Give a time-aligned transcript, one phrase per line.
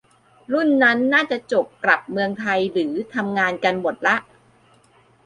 [0.53, 4.15] รุ่นนั้นน่าจะจบกลับเมืองไทยหรือทำงานกันหมดละ